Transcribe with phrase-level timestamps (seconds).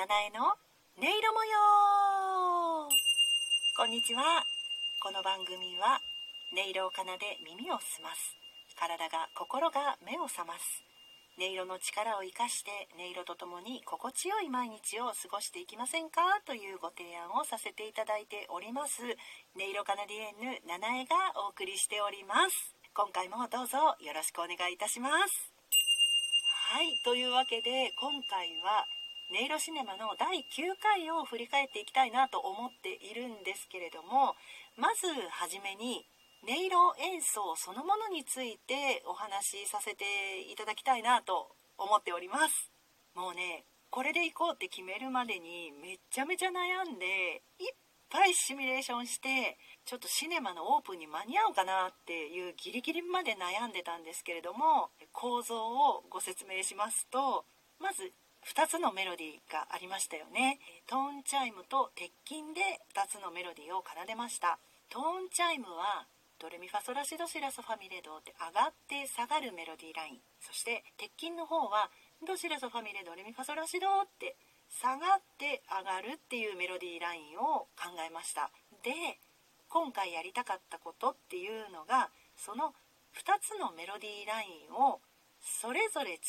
[0.00, 0.56] 七重の
[0.96, 2.88] 音色模様。
[3.76, 4.40] こんにちは。
[5.04, 6.00] この番組は
[6.56, 8.32] 音色を奏で耳を澄ます。
[8.80, 10.80] 体が心が目を覚ます。
[11.36, 16.40] 音色の力を生かして音色とともに心地よい毎日を過ごしていきませんか？
[16.48, 19.04] というご提案をさせていただいております。
[19.04, 22.72] 音色カナディエンヌ七重がお送りしております。
[22.96, 25.52] 今回もどうぞよろしくお願いいたします。
[26.72, 26.88] はい。
[27.04, 28.88] というわけで今回は
[29.30, 34.34] 音色シネマの第9回を振り返っていきたいなと思っているんですけれども
[34.76, 36.04] まずはじめに
[36.42, 40.04] 音色演奏そのものについてお話しさせて
[40.50, 42.72] いただきたいなと思っております。
[43.14, 47.74] もうねこれで行こうって決めるまでにめっちゃめちゃ悩んでいっ
[48.08, 57.44] ぱいシミュレーションしてちょっとシネマのオープンに間に合うかなっていうギリギリまで悩んでたんですけれども構造をご説明しますと
[57.78, 58.12] まず
[58.46, 60.58] 2つのメロディーがありましたよね。
[60.86, 64.58] トーンチャイムと鉄琴で2つのメロディーを奏でました。
[64.88, 66.06] トーンチャイムは
[66.40, 70.18] ドレミファソラシドシラソファミレドって上がって下がるメロディーライン。
[70.40, 71.90] そして鉄琴の方は
[72.26, 74.36] ドシラソファミレドレミファソラシドって
[74.72, 78.50] 下がって上がるっていうメロディーラインを考えました。
[78.82, 79.18] で
[79.68, 82.72] 今回やりたかったことっていうのがその
[83.14, 85.00] 2つのメロディーラインを
[85.40, 86.20] それぞれ違っ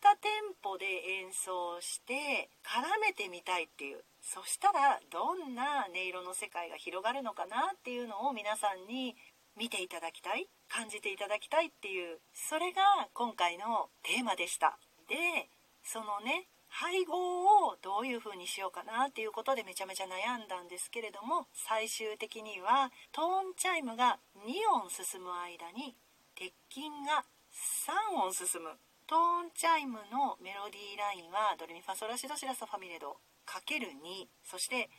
[0.00, 0.86] たテンポで
[1.20, 4.04] 演奏して絡めてみたいっていう。
[4.20, 9.16] そしたらどんな音色の世界が広がるのかなっていうのを皆さんに
[9.56, 12.18] 見ていただきたい感じていただきたいっていう。
[12.32, 14.78] それが今回のテーマでした。
[15.08, 15.48] で
[15.82, 25.94] そのね配合をどういう風にしようかなっていうことでめちゃめちゃ悩んだんですけれども最終的にはトーンチャイムが2音進む間に
[26.34, 27.24] 鉄琴が
[27.54, 28.70] 3音進む
[29.06, 33.16] トーンチャイムのメロディーラインはドレミファソラシドシラソファミレド
[33.46, 34.90] ×2 そして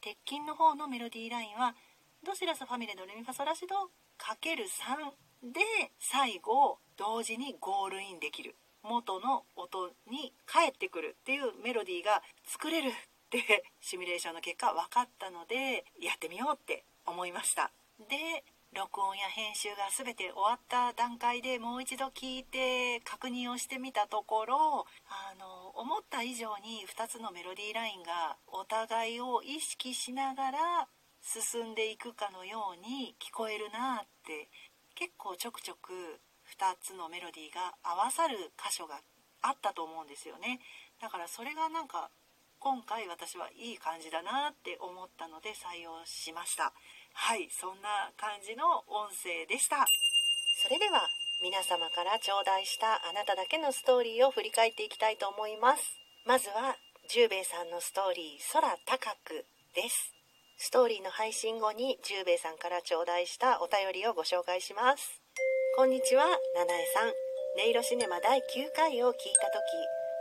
[0.00, 1.74] 鉄琴の方のメロディーラインは
[2.26, 3.76] ドシラソファミレドレミファソラシド
[4.18, 5.60] ×3 で
[6.00, 12.92] 最後同時にゴールインできる元の音に返ってくるっていうメロディーが作れるっ
[13.30, 17.70] てシミュレーションの結果分かったのでやってみようって思いました。
[18.08, 18.42] で
[18.76, 30.58] 録音や編集が全て終わった段階でもう一度聞いて確認をしてみたところあの思った以上に2つのメロディーラインがお互いを意識しながら
[31.20, 34.48] 進んでいくかのように聞こえるなって
[34.94, 36.22] 結構ちょくちょく
[36.54, 39.02] 2つのメロディーが合わさる箇所が
[39.42, 40.60] あったと思うんですよね。
[41.02, 42.10] だからそれがなんか
[42.60, 46.74] 今回私はいい感じだなって思ったので採用しました。
[47.12, 49.86] はいそんな感じの音声でした。
[50.62, 51.08] それでは
[51.42, 55.82] 皆様から頂戴したあなただけのストーリーを振り返っていきたいと思います。
[56.26, 56.76] まずは
[57.08, 60.12] 十兵衛さんのストーリー空高くです。
[60.58, 65.22] ストーリーの配信後に十兵衛さんから頂戴したお便りをご紹介します。
[65.76, 67.08] こんにちは七重さん。
[67.56, 68.42] 音色シネマ第9
[68.76, 69.64] 回を聞いた時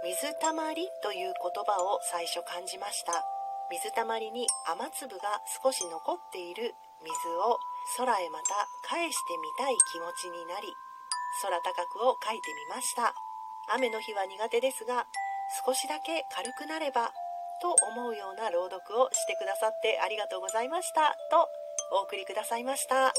[0.03, 3.38] 水たまりという言葉を最初感じました。
[3.72, 7.59] 水たまりに雨粒が少し残っている水を
[7.97, 10.68] 空へまた返してみたい気持ちになり
[11.41, 13.13] 空高くを書いてみました。
[13.72, 15.06] 雨の日は苦手ですが
[15.66, 17.13] 少しだけ軽くなれば
[17.62, 21.16] と思うような朗読をしてくださってありがとうございました。
[21.30, 21.50] と
[21.91, 23.13] お送りくださいました。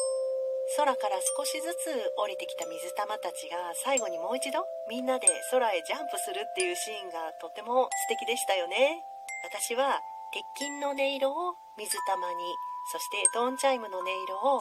[0.76, 9.02] 空から少しずつ降りてきた水玉たちが最後にもう一度みんなで空へジャンプするっていうシーンがとても素敵でしたよね。
[9.42, 10.00] 私は
[10.32, 12.54] 鉄琴の音色を水玉に
[12.92, 14.60] そしてトーンチャイムの音色を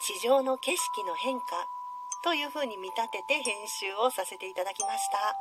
[0.00, 1.44] 地上の景色の変化
[2.24, 5.36] という風に見立てて編集をさせていただきました。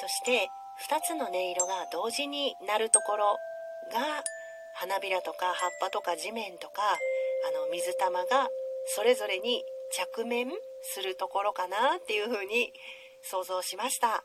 [0.00, 0.48] そして
[0.88, 3.36] 2つの音色が同時になるところ
[3.92, 4.22] が
[4.74, 8.48] 花びらとか葉っぱとか地面とかあの水玉が
[8.96, 10.48] それぞれに着面
[10.82, 12.72] するところかなっていう風に
[13.22, 14.24] 想像しました。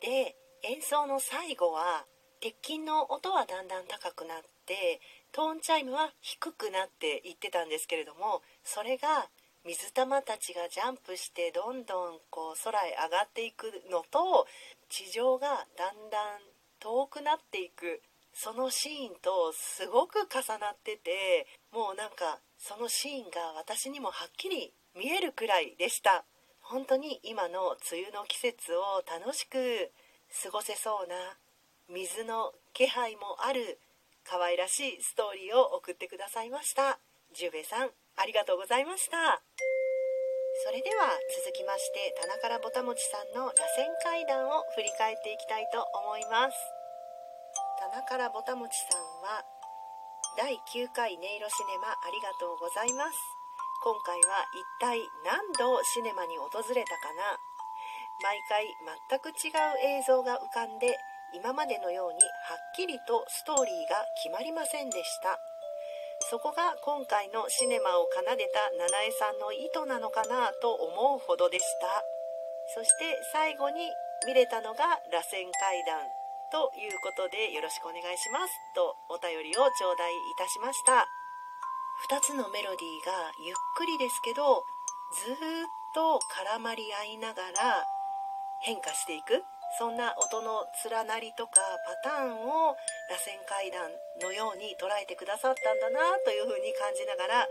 [0.00, 2.04] で演奏の最後は
[2.44, 5.00] 鉄琴の音はだんだん高くなって
[5.32, 9.30] トーンチャイムは低くなっていってたんですけれどもそれが
[9.64, 14.46] 水玉たちがジャンプしてどんどんこう空へ上がっていくのと
[14.90, 16.44] 地上がだんだん
[16.80, 18.02] 遠くなっていく。
[18.36, 26.24] そのシーンとすごく重なっててもうなんかそのシーンが私にもはっきり見えるくらいでした。
[26.60, 29.92] 本当に今の梅雨の季節を楽しく
[30.42, 31.14] 過ごせそうな
[31.88, 33.78] 水の気配もある
[34.24, 36.98] 可愛らしいストーリーを送ってくださいました。
[37.36, 39.42] 十兵衛さんありがとうございました。
[40.64, 41.10] それでは
[41.44, 46.56] 続きまして棚からぼたもちさんの螺旋階段を振り返っていきたいと思います。
[47.80, 49.44] 棚棚からぼたもちさんは
[50.38, 53.18] 第9回音色シネマありがとうございます。
[53.84, 57.38] 今回は一体何度シネマに訪れたかな。
[58.22, 58.66] 毎回
[59.10, 60.98] 全く違う映像が浮かんで
[61.34, 65.40] 今までのようにはっきりとストーリーが決まりませんでした。
[66.30, 72.04] そこが今回のシネマを奏でた七重さんの意図なのかなと思うほどでした。
[72.72, 73.90] そして最後に
[74.26, 76.00] 見れたのが螺旋階段
[76.50, 78.54] ということでよろしくお願いします。
[78.74, 81.04] とお便りを頂戴いたしました。
[82.10, 84.64] 2つのメロディーがゆっくりですけど
[85.14, 85.36] ずっ
[85.94, 87.86] と絡まり合いながら
[88.62, 89.44] 変化していく。
[89.78, 91.60] そんな音の連なりとか
[92.04, 92.76] パターンを
[93.10, 93.90] 螺旋階段
[94.22, 97.46] のように捉えてくださったんだなというふうに感じながら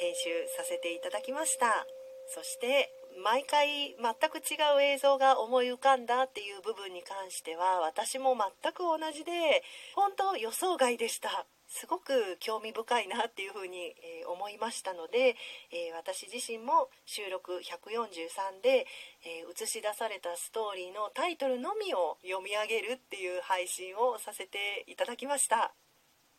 [0.00, 1.86] 編集させていただきました。
[2.34, 2.92] そして
[3.22, 9.62] 毎回全く違う映像が思い浮かんだっていう部分に関しては私も全く同じで
[9.94, 11.46] 本当予想外でした。
[11.68, 15.36] すごく興味深いなっていうふうに、え思いましたので、
[15.70, 18.86] え私自身も収録143で、
[19.22, 25.74] え映し出されたストーリーのタイトルのみを読み上げるっていう配信をさせていただきました。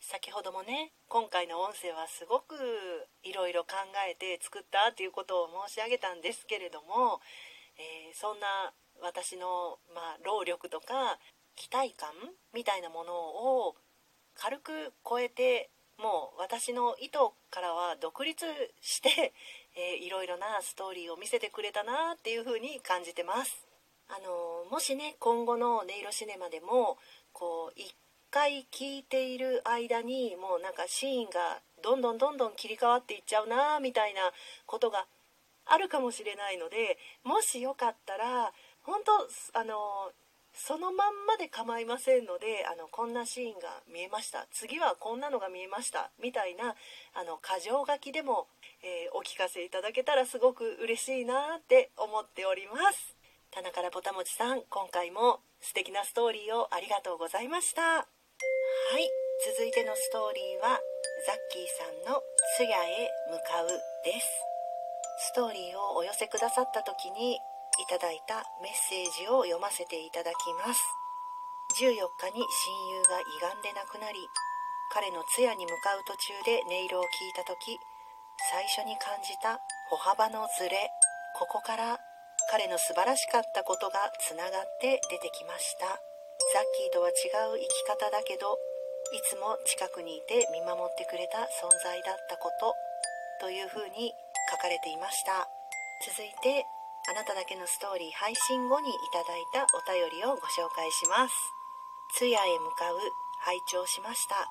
[0.01, 2.55] 先ほどもね今回の音声はすごく
[3.21, 3.75] いろいろ考
[4.09, 7.19] えて作ったっていうことを申し上げたんですけれども、
[7.77, 11.19] え、そんな私の、まあ、労力とか
[11.55, 12.09] 期待感
[12.53, 13.75] みたいなものを
[14.39, 17.19] 軽く超えてもう私の意図
[17.51, 18.45] からは独立
[18.79, 19.33] して、
[19.75, 23.67] えー、いろいろなストーリーを見せてくれたなっていう風に感じてます。
[24.07, 26.97] あのもしね今後の音色シネマでも
[27.31, 27.79] こう
[28.31, 34.31] 回聞いている間にもうなんかシーンがどんどんどんどん切り替わっていっちゃうなみたいな
[34.65, 35.05] ことが
[35.65, 38.53] あるかもしれないのでもしよかったら
[38.83, 40.11] 本当あの
[40.53, 44.47] そのまんまで構いませんのであのこんなシーンが見えました。
[44.51, 46.11] 次はこんなのが見えました。
[46.21, 46.75] みたいな
[47.13, 48.47] あの箇条書きでも、
[48.83, 53.15] えー、お聞かせいただけたらすごく嬉しいなって思っております。
[53.51, 57.81] 棚からぼたもちさん今回も素敵なストーリーをありがとうございました。
[57.81, 58.05] は
[58.99, 59.09] い。
[59.55, 60.79] 続いてのストーリーは
[61.25, 61.67] ザッキー
[62.03, 62.21] さんの
[62.57, 63.67] 「通夜へ向かう」
[64.03, 64.27] です。
[65.19, 67.39] ストーリーをお寄せくださった時に
[67.79, 70.79] いただいたメッセージを読ませていただきます。
[71.79, 74.17] 14日に親友が胃がんで亡くなり
[74.91, 77.77] 彼の通夜に向かう途中で音色を聞いた時
[78.49, 79.61] 最初に感じた
[79.93, 80.89] 歩幅のズレ
[81.37, 82.01] ここから
[82.49, 85.85] 彼の素晴らしかったことがつながって出てきました。
[86.49, 88.57] ザッキーとは違う生き方だけど
[89.13, 92.73] いつも近くにいて見守ってくれた存在だったこと
[93.45, 94.09] というふうに
[94.49, 95.45] 書かれていました。
[96.01, 96.65] 続いて
[97.09, 101.33] あなただけのストーリー配信後にいただいたお便りをご紹介します。
[102.13, 103.01] 通夜へ向かう
[103.41, 104.45] 拝聴しました。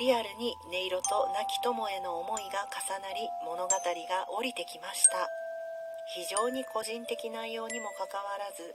[0.00, 3.76] リアルに音色と亡き友への思いが重なり物語が
[4.32, 5.28] 降りてきました。
[6.16, 8.72] 非常に個人的内容にもかかわらず作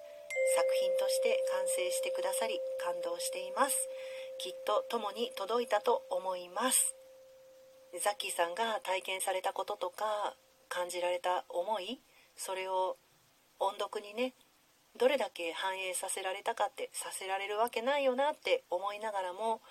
[0.78, 2.54] 品として完成してくださり
[2.86, 3.74] 感動しています。
[4.38, 6.94] きっと共に届いたと思います。
[7.98, 10.38] ザッキーさんが体験されたこととか
[10.70, 11.98] 感じられた思い？
[12.36, 12.98] それを
[13.60, 14.34] 音読にね
[14.98, 19.62] どれだけ反映させられたかってさせられるわけないよなって思いながらも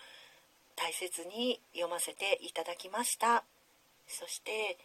[0.76, 3.44] 大切に読ませていただきました。
[4.06, 4.78] そして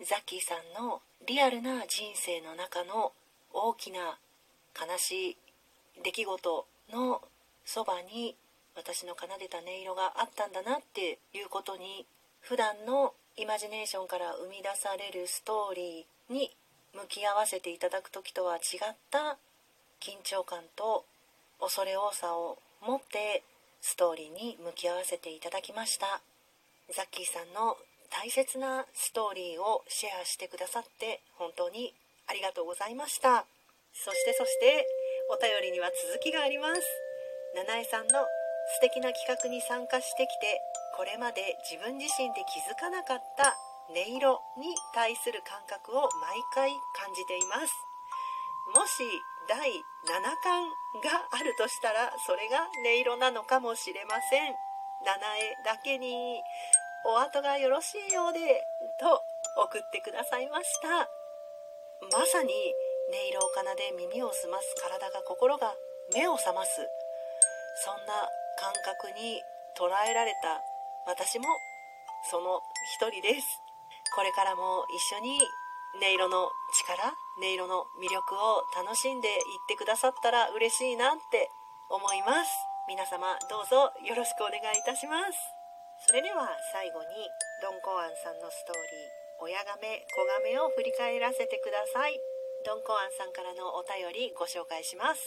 [0.00, 3.12] ザッキーさんのリアルな人生の中の
[3.52, 4.18] 大きな
[4.78, 5.36] 悲しい
[6.04, 7.22] 出来事の
[7.64, 8.36] そばに
[8.76, 12.06] 私の奏でた音色があったんだなっていうことに
[12.40, 16.54] 普段のイマジネーションから生み出されるストーリーに
[16.96, 19.36] 向き合わせていただく時とは違った
[20.00, 21.04] 緊張感と
[21.60, 23.42] 恐れ多さを持って
[23.80, 26.20] ストーリーに向き合わせていただきました。
[26.94, 27.76] ザッキーさんの
[28.10, 31.92] 大切なストーリーをシェアしてくださって本当に
[32.28, 33.44] ありがとうございました。
[33.92, 34.86] そしてそして
[35.28, 36.80] お便りには続きがあります。
[37.54, 38.24] 七重さんの
[38.74, 40.60] 素敵な企画に参加してきて
[40.96, 43.56] これまで自分自身で気づかなかった
[43.90, 47.72] 音色に対する感覚を毎回感じています。
[48.74, 49.04] もし
[49.48, 50.66] 第7巻
[51.02, 54.54] があるとしたらそれが音色なのかもしれません。
[55.04, 56.42] 七重だけに
[57.06, 58.40] お後がよろしいようで
[58.98, 59.22] と
[59.62, 61.08] 送ってくださいました。
[62.10, 62.52] まさに
[63.08, 65.72] 音色を奏で耳を澄ます体が心が
[66.12, 66.82] 目を覚ます。
[67.84, 68.12] そんな
[68.58, 69.40] 感覚に
[69.78, 70.60] 捉えられた
[71.06, 71.46] 私も
[72.30, 72.60] その
[72.98, 73.65] 一人です。
[74.16, 75.36] これからも一緒に
[76.00, 79.36] 音色の力音色の魅力を楽しんでいっ
[79.68, 81.52] てくださったら嬉しいなって
[81.92, 82.48] 思います。
[82.88, 85.36] 皆様どうぞよろしくお願いいたします。
[86.08, 87.28] それでは最後に
[87.60, 92.16] ドン・コアンさんのストーリー親亀子亀を振り返らせてください。
[92.64, 95.20] ドン・コアンさんからのお便りご紹介します。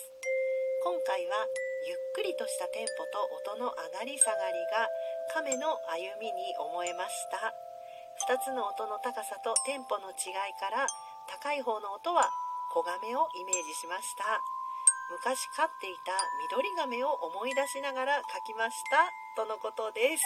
[0.81, 1.45] 今回は
[1.85, 4.89] ゆっくりとしたテンポと音の上がり下がりが
[5.29, 7.68] 亀の歩みに思えました。
[8.27, 10.83] 2つの音の高さとテンポの違いから
[11.31, 12.27] 高い方の音は
[12.73, 14.41] 子亀をイメージしました。
[15.09, 16.13] 昔飼っていた
[16.51, 19.09] 緑亀を思い出しながら描きました。
[19.39, 20.21] とのことです。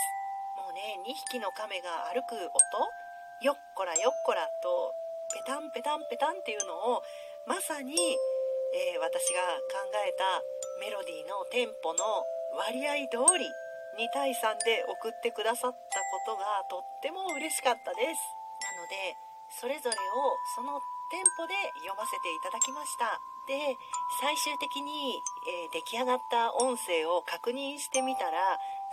[0.58, 2.50] もうね2匹の亀が歩く音。
[3.46, 4.94] よっこらよっこらと
[5.34, 7.04] ペタンペタンペタンっていうのを
[7.46, 10.42] まさに、えー、私が考えた
[10.82, 12.04] メロディーのテンポの
[12.58, 13.46] 割合通り
[14.00, 18.22] 2対3で送ってくださったことがとっても嬉しかったです。
[18.62, 19.18] なので
[19.60, 20.80] それぞれをその
[21.12, 21.54] テンポで
[21.86, 23.22] 読ませていただきました。
[23.46, 23.76] で
[24.22, 28.40] 最終的に、えー、出来上がった音声を確認してみたら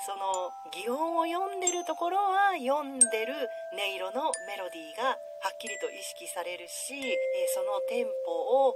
[0.05, 3.33] その擬音を読んでるところは読んでる
[3.79, 7.15] 音色のメロディーがはっきりと意識されるし、えー、
[7.55, 8.75] そのテンポを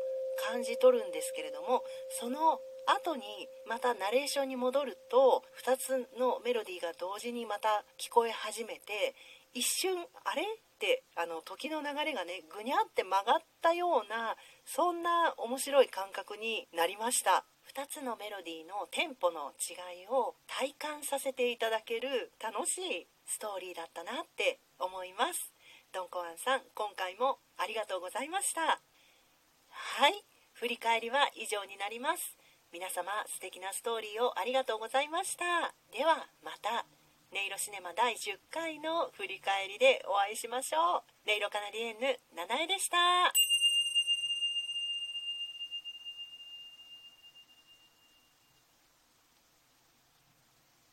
[0.49, 1.83] 感じ取るんですけれども
[2.21, 3.23] その後に
[3.69, 9.15] またナレーションに戻ると2つのメロディーが同時にまた聞こえ始めて
[9.55, 10.43] 一瞬あれ？
[10.43, 14.37] ってあの時の流れがねぐにゃって曲がったような
[14.67, 17.45] そんな面白い感覚になりました。
[17.75, 25.55] 2つのメロディーのテンポの違いを体感させていただける楽しいストーリーだったなって思います。
[25.95, 28.83] ドンコアンさん今回もありがとうございました。
[29.71, 30.25] はい。
[30.53, 32.37] 振り返りは以上になります。
[32.75, 35.45] 皆様素敵なストーリーをありがとうございました。
[35.97, 36.85] ではまた
[37.31, 41.31] 音色シネマ第10回の振り返りでお会いしましょう。
[41.31, 43.54] 音色カナディエンヌ七重でした。